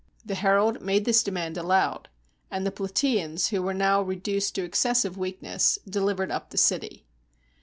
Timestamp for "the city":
6.49-7.05